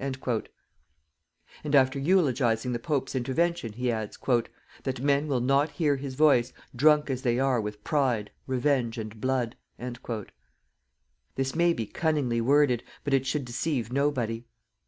[1.62, 4.18] _"And after eulogizing the Pope's intervention, he adds:
[4.82, 9.20] "that men will not hear his voice, drunk as they are with pride, revenge and
[9.20, 9.54] blood."
[11.36, 14.48] This may be cunningly worded, but it should deceive nobody.